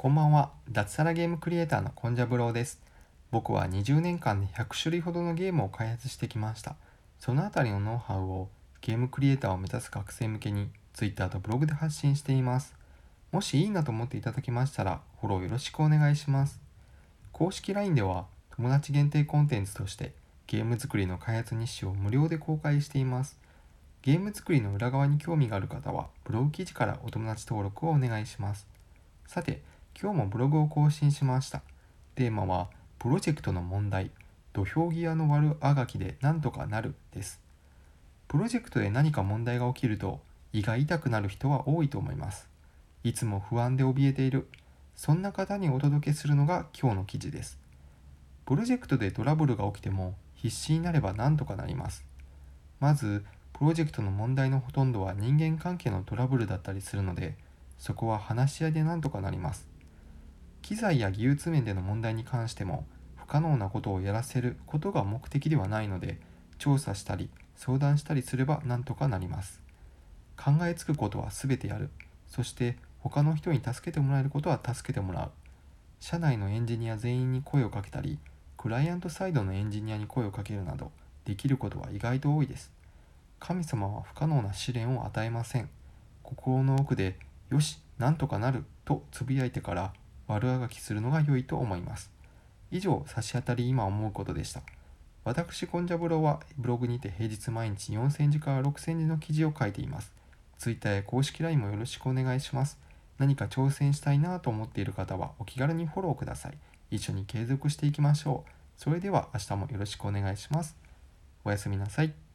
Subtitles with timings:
[0.00, 0.48] こんばんは。
[0.70, 2.80] 脱サラゲームクリエイターのコンジャブローです。
[3.30, 6.76] 僕は20年間で100種類ほどのゲームを開発してきました。
[7.18, 8.48] そのあたりのノウハウを
[8.80, 12.74] ゲームクリエイターを目指す学生向けに Twitter とブログで発信しています。
[13.30, 16.58] もしいいなと思っていただけましたらフォローよろしくお願いします。
[17.30, 18.24] 公式 LINE では
[18.56, 20.14] 友達限定コンテンツとして
[20.46, 23.38] ゲーム作りの開発日誌を無料で公開しています。
[24.00, 28.66] ゲーム作りの裏側に興味がある方はブログ記事からお友達登録をお願いします。
[29.26, 29.60] さて
[29.98, 31.62] 今日もブログを更新しました。
[32.14, 34.10] テーマはプロジェクトの問題。
[34.52, 37.40] 土俵際の悪あがきでなんとかなるです。
[38.28, 40.20] プロジェクトで何か問題が起きると
[40.52, 42.48] 胃が痛くなる人は多いと思います。
[43.04, 44.48] いつも不安で怯えている。
[44.96, 47.58] そんな方にお届けするのが今日の記事です。
[48.44, 52.04] プロジェクトでトラブルが起きても必死になればなんとかなります。
[52.80, 57.36] まずプロジェクトの問題のほとんどは人間関係のトラブルだったりするので
[57.78, 59.69] そこは話し合いでなんとかなります。
[60.70, 66.20] 機材や技術面での問題に関しても不可能なことをやらせることが目的ではないので
[66.58, 69.60] 調査したり相談したりすればなんとかなります。
[70.36, 71.90] 考えつくことは全てやる。
[72.28, 75.30] そして他の人に助けてもらえることは助けてもらう。
[75.98, 78.20] 社内のエンジニア全員に声をかけたり
[78.56, 80.92] クライアントサイドのエンジニアに声をかけるなど
[81.24, 82.70] できることは意外と多いです。
[83.40, 85.68] 神様は不可能な試練を与えません。
[86.22, 87.18] 心の奥で
[87.48, 89.92] よしなんとかなるとつぶやいてから
[90.32, 92.10] 悪あがきするのが良いと思います。
[92.70, 94.62] 以上差し当たり今思うことでした。
[95.24, 100.12] 私コンジャブロはブログにて平日毎日4000字から6000字の記事を書いています。
[100.58, 102.78] Twitter や公式 LINE もよろしくお願いします。
[103.18, 106.58] 何か挑戦したいなと思っている方はお気軽にフォローください。
[106.90, 108.50] 一緒に継続していきましょう。
[108.76, 110.76] それでは明日もよろしくお願いします。
[111.44, 112.29] おやすみなさい。